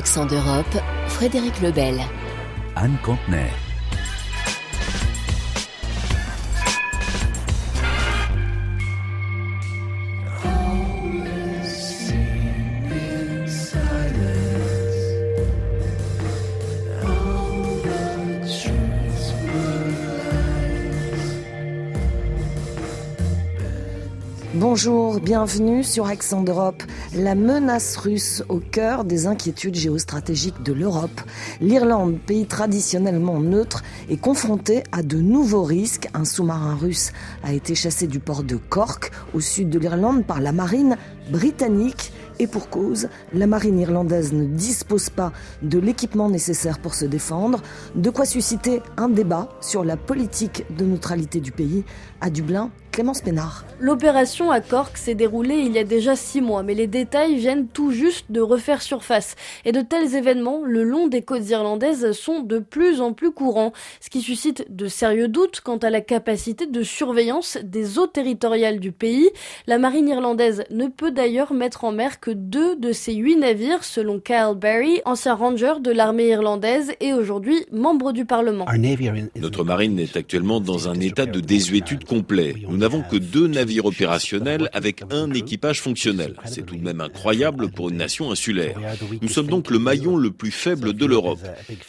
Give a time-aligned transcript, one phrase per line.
[0.00, 2.00] Accent d'Europe, Frédéric Lebel.
[2.74, 3.50] Anne Contenay.
[24.54, 26.82] Bonjour, bienvenue sur Accent d'Europe.
[27.16, 31.20] La menace russe au cœur des inquiétudes géostratégiques de l'Europe.
[31.60, 36.08] L'Irlande, pays traditionnellement neutre, est confrontée à de nouveaux risques.
[36.14, 37.10] Un sous-marin russe
[37.42, 40.96] a été chassé du port de Cork, au sud de l'Irlande, par la marine
[41.32, 42.12] britannique.
[42.38, 47.60] Et pour cause, la marine irlandaise ne dispose pas de l'équipement nécessaire pour se défendre,
[47.96, 51.82] de quoi susciter un débat sur la politique de neutralité du pays
[52.20, 53.64] à Dublin Clémence Pénard.
[53.80, 57.66] L'opération à Cork s'est déroulée il y a déjà six mois, mais les détails viennent
[57.66, 59.36] tout juste de refaire surface.
[59.64, 63.72] Et de tels événements, le long des côtes irlandaises, sont de plus en plus courants,
[64.02, 68.80] ce qui suscite de sérieux doutes quant à la capacité de surveillance des eaux territoriales
[68.80, 69.30] du pays.
[69.66, 73.82] La marine irlandaise ne peut d'ailleurs mettre en mer que deux de ses huit navires,
[73.82, 78.66] selon Kyle Barry, ancien ranger de l'armée irlandaise et aujourd'hui membre du Parlement.
[79.36, 82.56] Notre marine est actuellement dans un état de désuétude complet.
[82.68, 86.34] Nous n'avons que deux navires opérationnels avec un équipage fonctionnel.
[86.44, 88.76] C'est tout de même incroyable pour une nation insulaire.
[89.22, 91.38] Nous sommes donc le maillon le plus faible de l'Europe.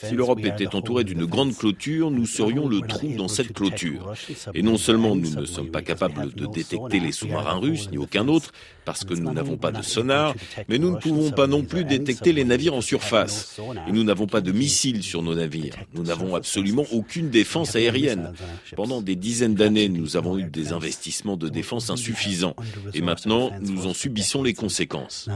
[0.03, 4.13] Si l'Europe était entourée d'une grande clôture, nous serions le trou dans cette clôture.
[4.53, 8.27] Et non seulement nous ne sommes pas capables de détecter les sous-marins russes, ni aucun
[8.27, 8.51] autre,
[8.85, 10.35] parce que nous n'avons pas de sonar,
[10.67, 13.59] mais nous ne pouvons pas non plus détecter les navires en surface.
[13.87, 15.75] Et nous n'avons pas de missiles sur nos navires.
[15.95, 18.33] Nous n'avons absolument aucune défense aérienne.
[18.75, 22.55] Pendant des dizaines d'années, nous avons eu des investissements de défense insuffisants.
[22.93, 25.29] Et maintenant, nous en subissons les conséquences.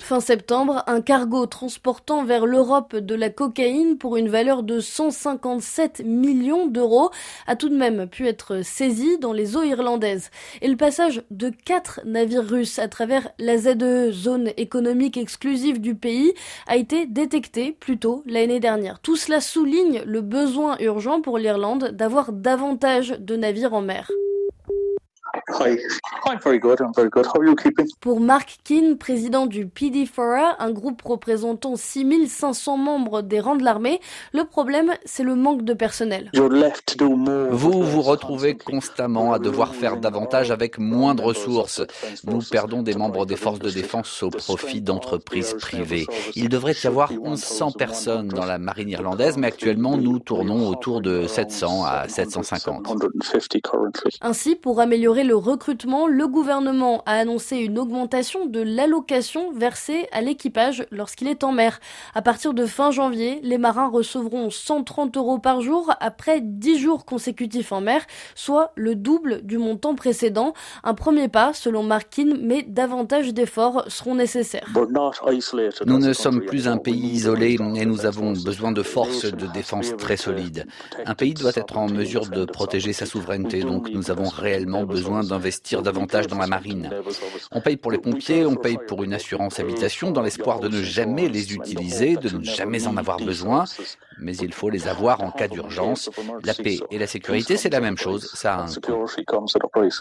[0.00, 6.02] Fin septembre, un cargo transportant vers l'Europe de la cocaïne pour une valeur de 157
[6.04, 7.10] millions d'euros
[7.46, 10.30] a tout de même pu être saisi dans les eaux irlandaises.
[10.62, 15.94] Et le passage de quatre navires russes à travers la ZE, zone économique exclusive du
[15.94, 16.32] pays,
[16.66, 19.00] a été détecté plus tôt l'année dernière.
[19.00, 24.10] Tout cela souligne le besoin urgent pour l'Irlande d'avoir davantage de navires en mer.
[25.58, 25.76] Hi,
[26.26, 26.80] I'm very good.
[26.80, 27.26] I'm very good.
[27.26, 27.86] How are you keeping?
[28.00, 33.64] Pour Mark Keane, président du PD Fora, un groupe représentant 6500 membres des rangs de
[33.64, 34.00] l'armée,
[34.32, 36.30] le problème, c'est le manque de personnel.
[36.34, 41.82] Vous vous retrouvez constamment à devoir faire davantage avec moins de ressources.
[42.24, 46.06] Nous perdons des membres des forces de défense au profit d'entreprises privées.
[46.34, 51.00] Il devrait y avoir 1100 personnes dans la marine irlandaise, mais actuellement nous tournons autour
[51.00, 52.86] de 700 à 750.
[52.86, 54.18] 150 currently.
[54.20, 60.20] Ainsi, pour améliorer le recrutement, le gouvernement a annoncé une augmentation de l'allocation versée à
[60.20, 61.80] l'équipage lorsqu'il est en mer.
[62.14, 67.04] À partir de fin janvier, les marins recevront 130 euros par jour après 10 jours
[67.04, 68.02] consécutifs en mer,
[68.34, 70.52] soit le double du montant précédent.
[70.84, 74.68] Un premier pas, selon Markin, mais davantage d'efforts seront nécessaires.
[75.86, 79.96] Nous ne sommes plus un pays isolé et nous avons besoin de forces de défense
[79.96, 80.66] très solides.
[81.06, 85.24] Un pays doit être en mesure de protéger sa souveraineté, donc nous avons réellement besoin
[85.30, 86.90] d'investir davantage dans la marine.
[87.50, 90.82] On paye pour les pompiers, on paye pour une assurance habitation dans l'espoir de ne
[90.82, 93.64] jamais les utiliser, de ne jamais en avoir besoin,
[94.20, 96.10] mais il faut les avoir en cas d'urgence.
[96.44, 98.66] La paix et la sécurité, c'est la même chose, ça a un.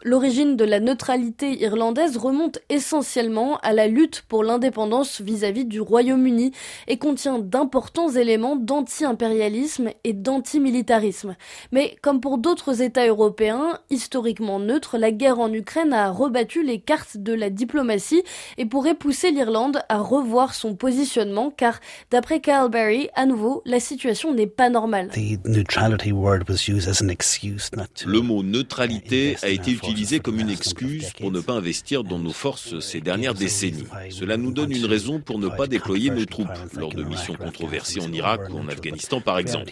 [0.03, 6.51] L'origine de la neutralité irlandaise remonte essentiellement à la lutte pour l'indépendance vis-à-vis du Royaume-Uni
[6.87, 11.35] et contient d'importants éléments d'anti-impérialisme et d'anti-militarisme.
[11.71, 16.79] Mais comme pour d'autres États européens, historiquement neutres, la guerre en Ukraine a rebattu les
[16.79, 18.23] cartes de la diplomatie
[18.57, 21.79] et pourrait pousser l'Irlande à revoir son positionnement car,
[22.11, 25.09] d'après Kyle Barry, à nouveau, la situation n'est pas normale.
[25.09, 29.47] The neutrality word was used as an excuse not to Le mot neutralité invest a
[29.47, 31.45] in été our forces utilisé comme une excuse pour ne decades.
[31.45, 33.85] pas investir dans nos forces ces dernières décennies.
[34.09, 37.03] Cela nous donne une to raison pour ne pas déployer nos controversial troupes lors de
[37.03, 38.67] missions Iraq or controversées en Irak ou en.
[38.67, 39.71] Afghanistan par exemple.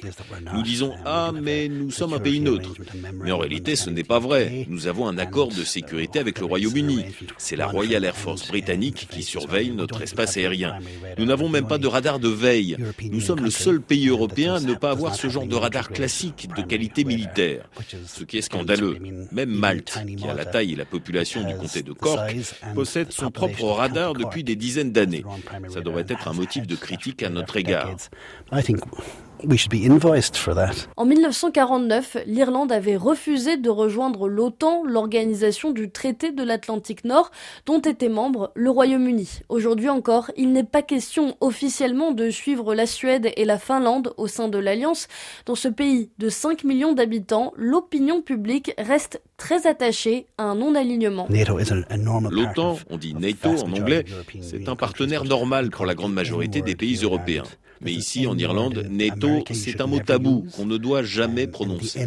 [0.53, 2.73] Nous not, disons Ah have a mais nous sommes un pays security neutre.
[3.13, 4.65] Mais en réalité ce n'est pas vrai.
[4.69, 7.05] Nous avons un accord de sécurité avec le Royaume-Uni.
[7.37, 10.79] C'est la Royal Air Force britannique qui surveille We notre don't espace aérien.
[11.17, 12.77] Nous n'avons même pas de radar de veille.
[12.79, 15.55] European Nous sommes le country seul pays européen does ne pas avoir ce genre de
[15.55, 17.69] radar classique de qualité militaire.
[18.05, 18.97] Ce qui est scandaleux.
[19.31, 22.35] Même Malte, qui a la taille et la population du comté de Cork,
[22.75, 25.23] possède son propre radar depuis des dizaines d'années.
[25.69, 28.09] Ça devrait être un motif de critique à radar
[29.43, 30.73] notre for égard.
[30.73, 30.77] decades.
[30.77, 37.03] I think En 1949, l'Irlande avait refusé de rejoindre l'OTAN, l'organisation du traité de l'Atlantique
[37.03, 37.31] Nord,
[37.65, 39.41] dont était membre le Royaume-Uni.
[39.49, 44.27] Aujourd'hui encore, il n'est pas question officiellement de suivre la Suède et la Finlande au
[44.27, 45.07] sein de l'Alliance.
[45.45, 51.27] Dans ce pays de 5 millions d'habitants, l'opinion publique reste très attachée à un non-alignement.
[51.29, 54.05] L'OTAN, on dit NATO en anglais,
[54.41, 57.43] c'est un partenaire normal pour la grande majorité des pays européens.
[57.81, 62.05] Mais ici, en Irlande, NATO, c'est un mot tabou qu'on ne doit jamais prononcer.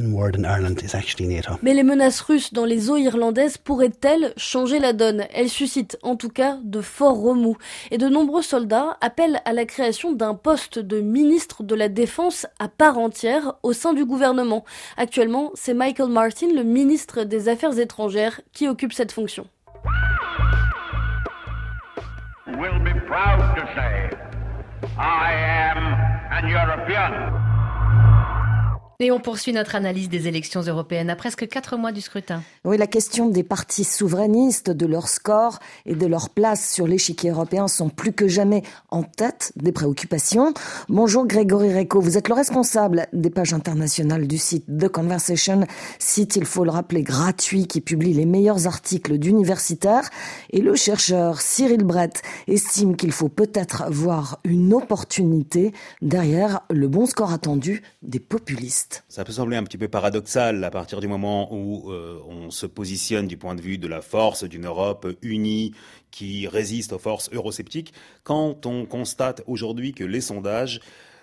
[1.62, 5.26] Mais les menaces russes dans les eaux irlandaises pourraient-elles changer la donne?
[5.32, 7.56] Elles suscitent en tout cas de forts remous.
[7.90, 12.46] Et de nombreux soldats appellent à la création d'un poste de ministre de la Défense
[12.58, 14.64] à part entière au sein du gouvernement.
[14.96, 19.46] Actuellement, c'est Michael Martin, le ministre des Affaires étrangères, qui occupe cette fonction.
[25.00, 25.78] I am
[26.30, 27.49] an European.
[29.02, 32.42] Et on poursuit notre analyse des élections européennes à presque quatre mois du scrutin.
[32.66, 37.30] Oui, la question des partis souverainistes, de leur score et de leur place sur l'échiquier
[37.30, 40.52] européen sont plus que jamais en tête des préoccupations.
[40.90, 45.66] Bonjour Grégory Reco, vous êtes le responsable des pages internationales du site The Conversation,
[45.98, 50.10] site, il faut le rappeler, gratuit qui publie les meilleurs articles d'universitaires.
[50.50, 57.06] Et le chercheur Cyril Brett estime qu'il faut peut-être voir une opportunité derrière le bon
[57.06, 58.89] score attendu des populistes.
[59.08, 62.66] Ça peut sembler un petit peu paradoxal à partir du moment où euh, on se
[62.66, 65.72] positionne du point de vue de la force d'une Europe unie
[66.10, 67.92] qui résiste aux forces eurosceptiques,
[68.24, 70.80] quand on constate aujourd'hui que les sondages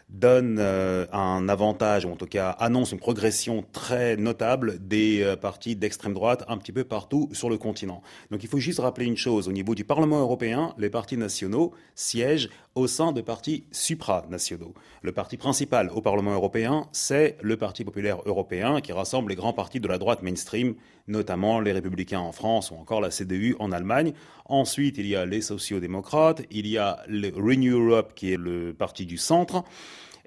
[0.10, 5.36] donne euh, un avantage, ou en tout cas annonce une progression très notable des euh,
[5.36, 8.02] partis d'extrême droite un petit peu partout sur le continent.
[8.32, 11.74] Donc il faut juste rappeler une chose, au niveau du Parlement européen, les partis nationaux
[11.94, 14.74] siègent au sein de partis supranationaux.
[15.02, 19.54] Le parti principal au Parlement européen, c'est le Parti populaire européen qui rassemble les grands
[19.54, 20.76] partis de la droite mainstream,
[21.08, 24.14] notamment les républicains en France ou encore la CDU en Allemagne.
[24.46, 28.74] Ensuite, il y a les sociaux-démocrates, il y a le Renew Europe qui est le
[28.74, 29.64] parti du centre.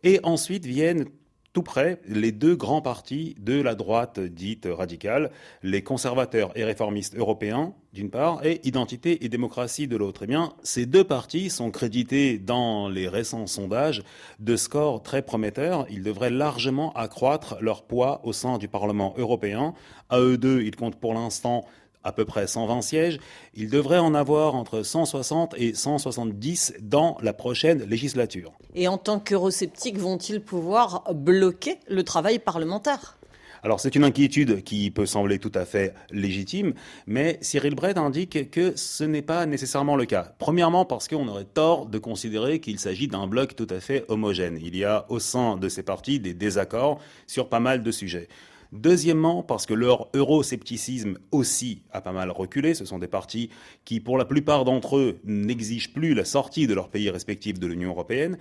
[0.02, 1.06] Et ensuite viennent
[1.52, 5.30] tout près les deux grands partis de la droite dite radicale,
[5.62, 10.22] les conservateurs et réformistes européens d'une part et Identité et démocratie de l'autre.
[10.22, 14.02] Eh bien, ces deux partis sont crédités dans les récents sondages
[14.38, 15.86] de scores très prometteurs.
[15.90, 19.74] Ils devraient largement accroître leur poids au sein du Parlement européen.
[20.08, 21.64] À eux deux, ils comptent pour l'instant
[22.04, 23.18] à peu près 120 sièges,
[23.54, 28.52] il devrait en avoir entre 160 et 170 dans la prochaine législature.
[28.74, 33.16] Et en tant qu'eurosceptiques, vont-ils pouvoir bloquer le travail parlementaire?
[33.62, 36.72] Alors c'est une inquiétude qui peut sembler tout à fait légitime,
[37.06, 40.34] mais Cyril Brett indique que ce n'est pas nécessairement le cas.
[40.38, 44.58] Premièrement parce qu'on aurait tort de considérer qu'il s'agit d'un bloc tout à fait homogène.
[44.62, 48.28] Il y a au sein de ces partis des désaccords sur pas mal de sujets.
[48.72, 52.74] Deuxièmement, parce que leur euroscepticisme aussi a pas mal reculé.
[52.74, 53.50] Ce sont des partis
[53.84, 57.66] qui, pour la plupart d'entre eux, n'exigent plus la sortie de leur pays respectif de
[57.66, 58.38] l'Union européenne.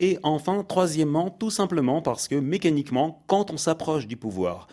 [0.00, 4.66] Et enfin, troisièmement, tout simplement parce que mécaniquement, quand on s'approche du pouvoir,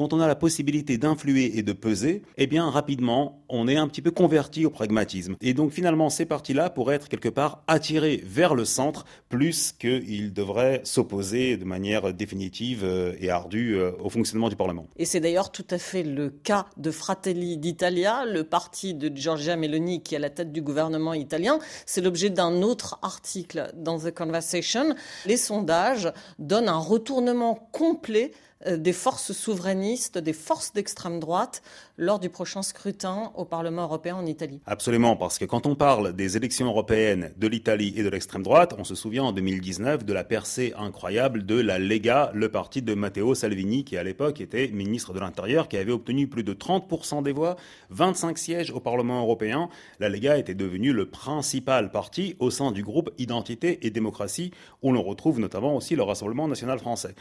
[0.00, 3.86] quand on a la possibilité d'influer et de peser, eh bien rapidement, on est un
[3.86, 5.36] petit peu converti au pragmatisme.
[5.42, 10.32] Et donc finalement, ces partis-là pourraient être quelque part attirés vers le centre plus qu'ils
[10.32, 14.86] devraient s'opposer de manière définitive euh, et ardue euh, au fonctionnement du Parlement.
[14.96, 19.56] Et c'est d'ailleurs tout à fait le cas de Fratelli d'Italia, le parti de Giorgia
[19.56, 21.58] Meloni qui est à la tête du gouvernement italien.
[21.84, 24.94] C'est l'objet d'un autre article dans The Conversation.
[25.26, 28.32] Les sondages donnent un retournement complet
[28.66, 31.62] des forces souverainistes, des forces d'extrême droite
[31.96, 34.60] lors du prochain scrutin au Parlement européen en Italie.
[34.66, 38.74] Absolument, parce que quand on parle des élections européennes de l'Italie et de l'extrême droite,
[38.78, 42.94] on se souvient en 2019 de la percée incroyable de la Lega, le parti de
[42.94, 47.22] Matteo Salvini, qui à l'époque était ministre de l'Intérieur, qui avait obtenu plus de 30%
[47.22, 47.56] des voix,
[47.90, 49.68] 25 sièges au Parlement européen.
[50.00, 54.50] La Lega était devenue le principal parti au sein du groupe Identité et démocratie,
[54.82, 57.14] où l'on retrouve notamment aussi le Rassemblement national français.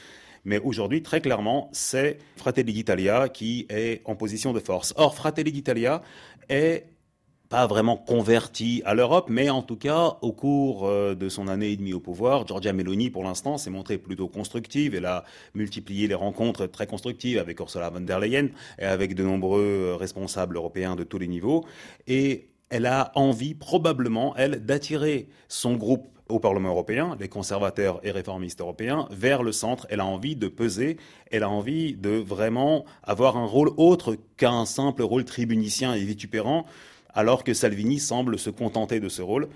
[0.46, 1.29] Mais aujourd'hui, très clairement,
[1.72, 4.94] c'est Fratelli d'Italia qui est en position de force.
[4.98, 6.02] Or, Fratelli d'Italia
[6.50, 6.86] est
[7.50, 11.72] pas vraiment converti à l'Europe, mais en tout cas, au cours euh, de son année
[11.72, 14.94] et demie au pouvoir, Giorgia Meloni, pour l'instant, s'est montrée plutôt constructive.
[14.94, 15.24] Elle a
[15.56, 20.58] multiplié les rencontres très constructives avec Ursula von der Leyen et avec de nombreux responsables
[20.58, 21.66] européens de tous les niveaux.
[22.06, 28.12] Et elle a envie, probablement, elle, d'attirer son groupe au Parlement européen, les conservateurs et
[28.12, 29.88] réformistes européens, vers le centre.
[29.90, 30.98] Elle a envie de peser,
[31.32, 36.66] elle a envie de vraiment avoir un rôle autre qu'un simple rôle tribunicien et vitupérant,
[37.14, 39.50] alors que Salvini semble se contenter de ce rôle.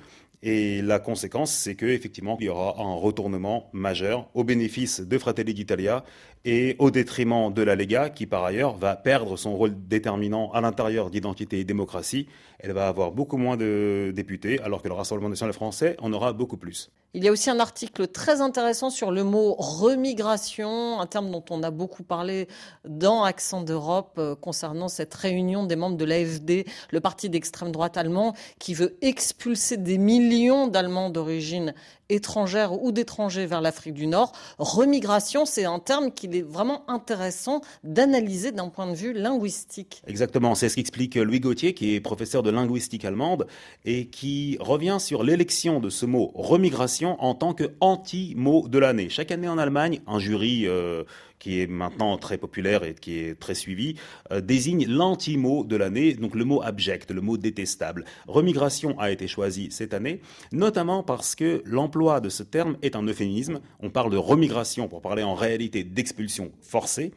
[0.46, 5.54] Et la conséquence, c'est qu'effectivement, il y aura un retournement majeur au bénéfice de Fratelli
[5.54, 6.04] d'Italia
[6.44, 10.60] et au détriment de la Lega, qui par ailleurs va perdre son rôle déterminant à
[10.60, 12.28] l'intérieur d'identité et démocratie.
[12.60, 16.34] Elle va avoir beaucoup moins de députés, alors que le Rassemblement national français en aura
[16.34, 16.92] beaucoup plus.
[17.16, 21.46] Il y a aussi un article très intéressant sur le mot remigration, un terme dont
[21.52, 22.48] on a beaucoup parlé
[22.86, 27.98] dans Accent d'Europe euh, concernant cette réunion des membres de l'AFD, le parti d'extrême droite
[27.98, 31.76] allemand, qui veut expulser des millions d'Allemands d'origine
[32.14, 34.32] étrangère ou d'étrangers vers l'Afrique du Nord.
[34.58, 40.02] Remigration, c'est un terme qu'il est vraiment intéressant d'analyser d'un point de vue linguistique.
[40.08, 43.48] Exactement, c'est ce qu'explique Louis Gauthier, qui est professeur de linguistique allemande
[43.86, 49.10] et qui revient sur l'élection de ce mot remigration en tant que anti-mot de l'année.
[49.10, 51.04] Chaque année en Allemagne, un jury euh,
[51.44, 53.96] qui est maintenant très populaire et qui est très suivi,
[54.32, 58.06] euh, désigne l'anti-mot de l'année, donc le mot abject, le mot détestable.
[58.30, 60.22] Remigration a été choisi cette année,
[60.54, 63.60] notamment parce que l'emploi de ce terme est un euphémisme.
[63.82, 67.12] On parle de remigration pour parler en réalité d'expulsion forcée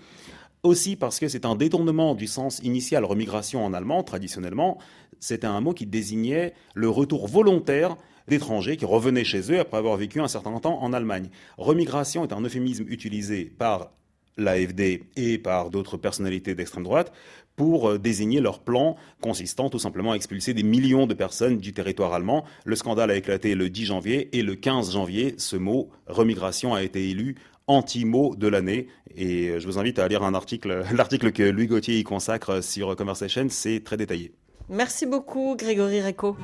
[0.65, 4.79] aussi parce que c'est un détournement du sens initial remigration en allemand, traditionnellement,
[5.21, 9.97] c'était un mot qui désignait le retour volontaire d'étrangers qui revenaient chez eux après avoir
[9.97, 11.29] vécu un certain temps en Allemagne.
[11.59, 13.93] Remigration est un euphémisme utilisé par
[14.37, 17.13] l'AFD et par d'autres personnalités d'extrême droite
[17.57, 21.73] pour euh, désigner leur plan consistant tout simplement à expulser des millions de personnes du
[21.73, 22.45] territoire allemand.
[22.65, 26.83] Le scandale a éclaté le 10 janvier et le 15 janvier, ce mot remigration a
[26.83, 28.87] été élu anti-mot de l'année.
[29.17, 30.21] Et euh, je vous invite à lire
[30.93, 34.33] l'article que Louis Gauthier y consacre sur Conversation, c'est très détaillé.
[34.69, 36.37] Merci beaucoup Grégory Reco.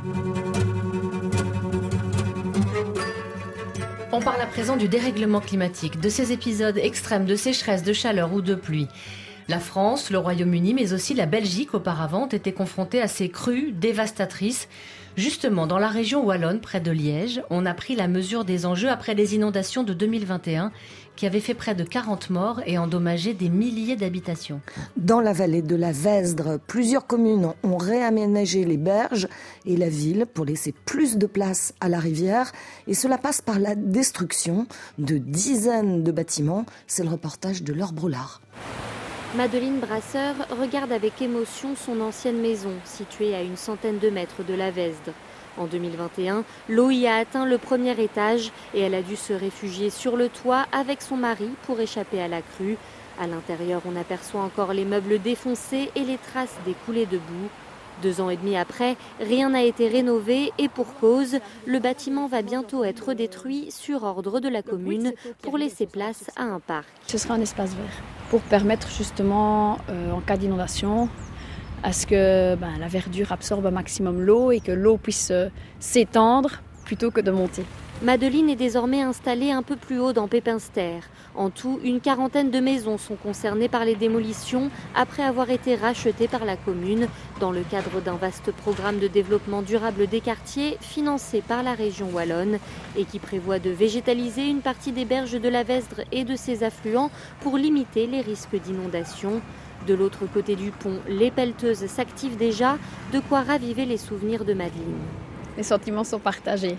[4.15, 8.35] On parle à présent du dérèglement climatique, de ces épisodes extrêmes de sécheresse, de chaleur
[8.35, 8.87] ou de pluie.
[9.49, 13.73] La France, le Royaume-Uni, mais aussi la Belgique auparavant ont été confrontés à ces crues
[13.73, 14.69] dévastatrices.
[15.17, 18.91] Justement, dans la région wallonne, près de Liège, on a pris la mesure des enjeux
[18.91, 20.73] après les inondations de 2021
[21.17, 24.61] qui avaient fait près de 40 morts et endommagé des milliers d'habitations.
[24.97, 29.29] Dans la vallée de la Vesdre, plusieurs communes ont réaménagé les berges
[29.67, 32.53] et la ville pour laisser plus de place à la rivière.
[32.87, 34.67] Et cela passe par la destruction
[34.99, 36.65] de dizaines de bâtiments.
[36.87, 38.41] C'est le reportage de Laure Broulard.
[39.35, 44.53] Madeleine Brasseur regarde avec émotion son ancienne maison, située à une centaine de mètres de
[44.53, 45.13] la Vesdre.
[45.59, 49.91] En 2021, l'eau y a atteint le premier étage et elle a dû se réfugier
[49.91, 52.77] sur le toit avec son mari pour échapper à la crue.
[53.21, 57.49] À l'intérieur, on aperçoit encore les meubles défoncés et les traces des coulées de boue.
[58.03, 62.41] Deux ans et demi après, rien n'a été rénové et pour cause, le bâtiment va
[62.41, 66.89] bientôt être détruit sur ordre de la commune pour laisser place à un parc.
[67.07, 71.11] Ce sera un espace vert pour permettre justement, euh, en cas d'inondation,
[71.83, 75.49] à ce que ben, la verdure absorbe un maximum l'eau et que l'eau puisse euh,
[75.81, 77.65] s'étendre plutôt que de monter.
[78.03, 80.99] Madeline est désormais installée un peu plus haut dans Pépinster.
[81.37, 86.27] En tout, une quarantaine de maisons sont concernées par les démolitions après avoir été rachetées
[86.27, 87.07] par la commune
[87.39, 92.09] dans le cadre d'un vaste programme de développement durable des quartiers financé par la région
[92.13, 92.59] wallonne
[92.97, 96.65] et qui prévoit de végétaliser une partie des berges de la Vesdre et de ses
[96.65, 99.41] affluents pour limiter les risques d'inondation.
[99.87, 102.79] De l'autre côté du pont, les pelleteuses s'activent déjà,
[103.13, 104.99] de quoi raviver les souvenirs de Madeleine.
[105.57, 106.79] Les sentiments sont partagés.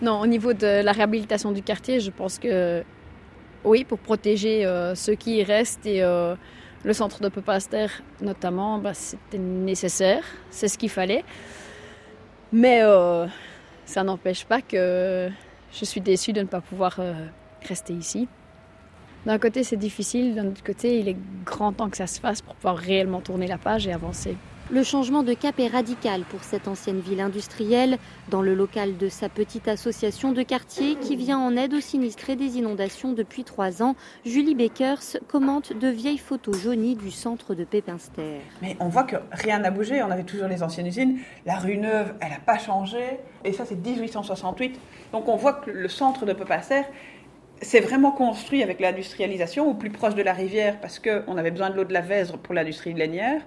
[0.00, 2.84] Non, au niveau de la réhabilitation du quartier, je pense que
[3.64, 6.36] oui, pour protéger euh, ceux qui y restent et euh,
[6.84, 7.88] le centre de Pepaster
[8.20, 11.24] notamment, bah, c'était nécessaire, c'est ce qu'il fallait.
[12.52, 13.26] Mais euh,
[13.84, 15.28] ça n'empêche pas que
[15.72, 16.98] je suis déçue de ne pas pouvoir
[17.68, 18.28] rester ici.
[19.26, 22.40] D'un côté, c'est difficile, d'un autre côté, il est grand temps que ça se fasse
[22.40, 24.36] pour pouvoir réellement tourner la page et avancer.
[24.70, 27.96] Le changement de cap est radical pour cette ancienne ville industrielle,
[28.28, 32.36] dans le local de sa petite association de quartier qui vient en aide aux sinistrés
[32.36, 33.96] des inondations depuis trois ans.
[34.26, 38.42] Julie Bakers commente de vieilles photos jaunies du centre de Pépinster.
[38.60, 41.78] Mais on voit que rien n'a bougé, on avait toujours les anciennes usines, la rue
[41.78, 44.78] Neuve, elle n'a pas changé, et ça c'est 1868.
[45.12, 46.82] Donc on voit que le centre de Pépinster
[47.60, 51.70] c'est vraiment construit avec l'industrialisation au plus proche de la rivière parce qu'on avait besoin
[51.70, 53.42] de l'eau de la Vesdre pour l'industrie lainière.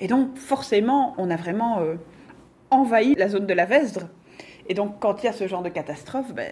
[0.00, 1.94] Et donc, forcément, on a vraiment euh,
[2.70, 4.08] envahi la zone de la Vesdre.
[4.68, 6.50] Et donc, quand il y a ce genre de catastrophe, ben,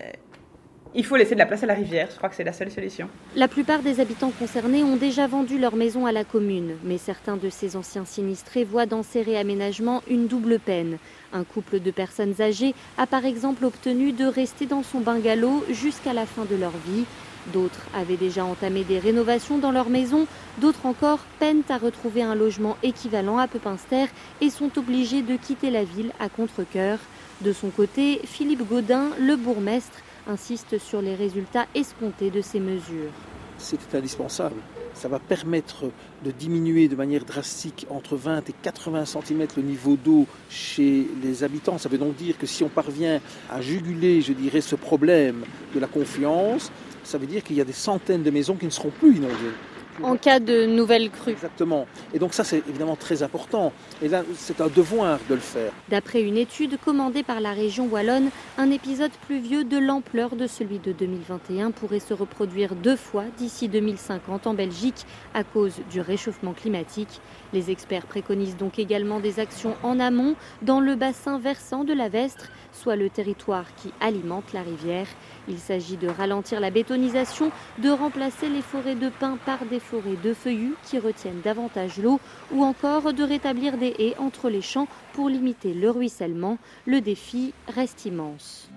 [0.94, 2.08] il faut laisser de la place à la rivière.
[2.10, 3.08] Je crois que c'est la seule solution.
[3.36, 6.76] La plupart des habitants concernés ont déjà vendu leur maison à la commune.
[6.84, 10.98] Mais certains de ces anciens sinistrés voient dans ces réaménagements une double peine.
[11.32, 16.12] Un couple de personnes âgées a par exemple obtenu de rester dans son bungalow jusqu'à
[16.12, 17.04] la fin de leur vie.
[17.52, 20.26] D'autres avaient déjà entamé des rénovations dans leur maison,
[20.58, 24.06] d'autres encore peinent à retrouver un logement équivalent à Pepinster
[24.40, 26.98] et sont obligés de quitter la ville à contre-coeur.
[27.40, 29.96] De son côté, Philippe Gaudin, le bourgmestre,
[30.30, 33.10] insiste sur les résultats escomptés de ces mesures.
[33.58, 34.56] C'est indispensable.
[34.94, 35.90] Ça va permettre
[36.24, 41.44] de diminuer de manière drastique entre 20 et 80 cm le niveau d'eau chez les
[41.44, 41.78] habitants.
[41.78, 43.20] Ça veut donc dire que si on parvient
[43.50, 45.44] à juguler, je dirais, ce problème
[45.74, 46.70] de la confiance,
[47.04, 49.54] ça veut dire qu'il y a des centaines de maisons qui ne seront plus inondées
[50.02, 51.32] en cas de nouvelles crues.
[51.32, 51.86] Exactement.
[52.14, 53.72] Et donc ça, c'est évidemment très important.
[54.02, 55.72] Et là, c'est un devoir de le faire.
[55.88, 60.78] D'après une étude commandée par la région wallonne, un épisode pluvieux de l'ampleur de celui
[60.78, 66.52] de 2021 pourrait se reproduire deux fois d'ici 2050 en Belgique à cause du réchauffement
[66.52, 67.20] climatique.
[67.52, 72.08] Les experts préconisent donc également des actions en amont dans le bassin versant de la
[72.08, 75.06] Vestre, soit le territoire qui alimente la rivière.
[75.48, 80.18] Il s'agit de ralentir la bétonisation, de remplacer les forêts de pins par des forêts
[80.22, 82.20] de feuillus qui retiennent davantage l'eau
[82.52, 86.58] ou encore de rétablir des haies entre les champs pour limiter le ruissellement.
[86.86, 88.68] Le défi reste immense.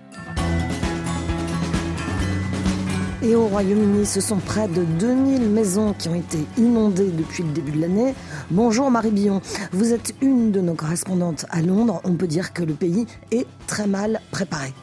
[3.26, 7.52] Et au Royaume-Uni, ce sont près de 2000 maisons qui ont été inondées depuis le
[7.52, 8.14] début de l'année.
[8.50, 9.40] Bonjour Marie Billon,
[9.72, 12.02] vous êtes une de nos correspondantes à Londres.
[12.04, 14.74] On peut dire que le pays est très mal préparé.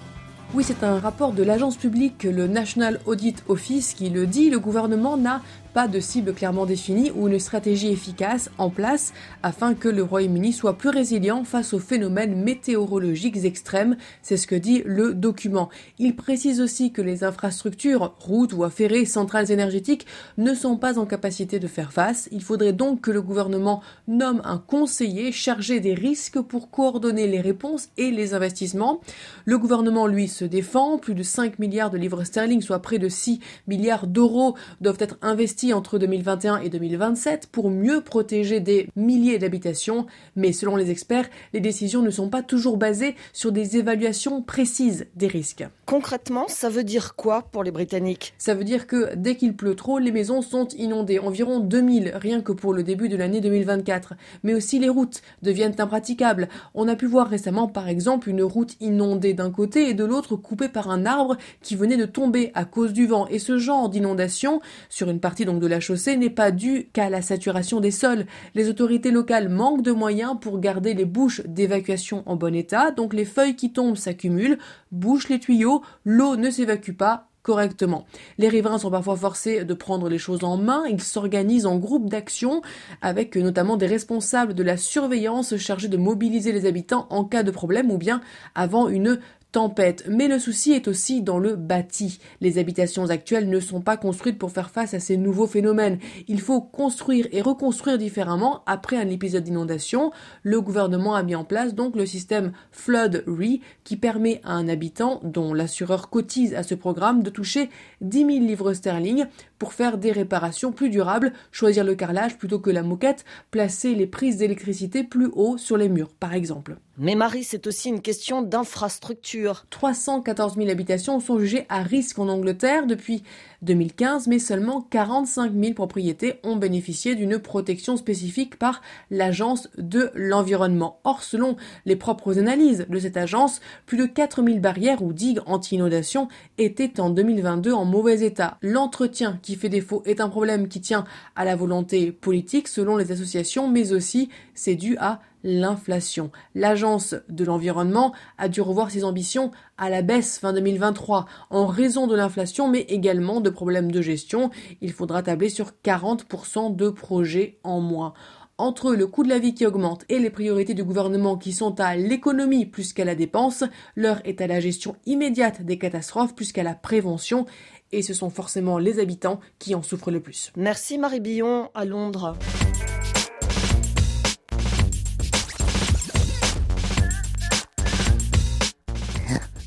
[0.55, 4.49] Oui, c'est un rapport de l'agence publique, le National Audit Office, qui le dit.
[4.49, 5.41] Le gouvernement n'a
[5.73, 9.13] pas de cible clairement définie ou une stratégie efficace en place
[9.43, 13.97] afin que le Royaume-Uni soit plus résilient face aux phénomènes météorologiques extrêmes.
[14.21, 15.69] C'est ce que dit le document.
[15.99, 20.05] Il précise aussi que les infrastructures, routes, voies ferrées, centrales énergétiques
[20.37, 22.27] ne sont pas en capacité de faire face.
[22.31, 27.41] Il faudrait donc que le gouvernement nomme un conseiller chargé des risques pour coordonner les
[27.41, 29.01] réponses et les investissements.
[29.45, 30.97] Le gouvernement, lui, se défend.
[30.97, 35.17] Plus de 5 milliards de livres sterling, soit près de 6 milliards d'euros, doivent être
[35.21, 41.29] investis entre 2021 et 2027 pour mieux protéger des milliers d'habitations, mais selon les experts,
[41.53, 45.65] les décisions ne sont pas toujours basées sur des évaluations précises des risques.
[45.85, 48.33] Concrètement, ça veut dire quoi pour les Britanniques?
[48.37, 52.41] Ça veut dire que dès qu'il pleut trop, les maisons sont inondées, environ 2000 rien
[52.41, 54.13] que pour le début de l'année 2024.
[54.43, 56.49] Mais aussi les routes deviennent impraticables.
[56.73, 60.35] On a pu voir récemment par exemple une route inondée d'un côté et de l'autre
[60.35, 63.27] coupée par un arbre qui venait de tomber à cause du vent.
[63.27, 67.21] Et ce genre d'inondation sur une partie de la chaussée n'est pas due qu'à la
[67.21, 68.25] saturation des sols.
[68.55, 73.13] Les autorités locales manquent de moyens pour garder les bouches d'évacuation en bon état, donc
[73.13, 74.57] les feuilles qui tombent s'accumulent,
[74.91, 78.05] bouchent les tuyaux, l'eau ne s'évacue pas, correctement.
[78.37, 82.09] Les riverains sont parfois forcés de prendre les choses en main, ils s'organisent en groupes
[82.09, 82.61] d'action
[83.01, 87.51] avec notamment des responsables de la surveillance chargés de mobiliser les habitants en cas de
[87.51, 88.21] problème ou bien
[88.55, 89.19] avant une
[89.51, 90.05] tempête.
[90.09, 92.19] Mais le souci est aussi dans le bâti.
[92.39, 95.99] Les habitations actuelles ne sont pas construites pour faire face à ces nouveaux phénomènes.
[96.27, 100.11] Il faut construire et reconstruire différemment après un épisode d'inondation.
[100.43, 104.67] Le gouvernement a mis en place donc le système Flood Re qui permet à un
[104.67, 107.69] habitant dont l'assureur cotise à ce programme de toucher
[108.01, 109.25] 10 000 livres sterling
[109.59, 114.07] pour faire des réparations plus durables, choisir le carrelage plutôt que la moquette, placer les
[114.07, 116.77] prises d'électricité plus haut sur les murs par exemple.
[117.03, 119.65] Mais Marie, c'est aussi une question d'infrastructure.
[119.71, 123.23] 314 000 habitations sont jugées à risque en Angleterre depuis
[123.63, 130.99] 2015, mais seulement 45 000 propriétés ont bénéficié d'une protection spécifique par l'Agence de l'environnement.
[131.03, 131.55] Or, selon
[131.87, 136.27] les propres analyses de cette agence, plus de 4 000 barrières ou digues anti-inondation
[136.59, 138.59] étaient en 2022 en mauvais état.
[138.61, 143.11] L'entretien qui fait défaut est un problème qui tient à la volonté politique selon les
[143.11, 146.31] associations, mais aussi c'est dû à l'inflation.
[146.55, 152.07] L'Agence de l'environnement a dû revoir ses ambitions à la baisse fin 2023 en raison
[152.07, 154.49] de l'inflation mais également de problèmes de gestion.
[154.81, 158.13] Il faudra tabler sur 40% de projets en moins
[158.61, 161.79] entre le coût de la vie qui augmente et les priorités du gouvernement qui sont
[161.79, 163.63] à l'économie plus qu'à la dépense,
[163.95, 167.47] l'heure est à la gestion immédiate des catastrophes plus qu'à la prévention
[167.91, 170.51] et ce sont forcément les habitants qui en souffrent le plus.
[170.55, 172.37] Merci Marie Billon à Londres.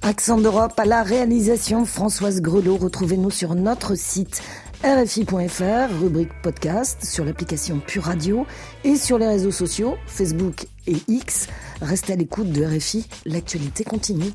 [0.05, 2.77] Accent d'Europe à la réalisation Françoise Grelot.
[2.77, 4.43] Retrouvez-nous sur notre site
[4.85, 8.47] rfi.fr, rubrique podcast, sur l'application Pure Radio
[8.85, 11.49] et sur les réseaux sociaux Facebook et X.
[11.81, 14.33] Restez à l'écoute de RFI, l'actualité continue.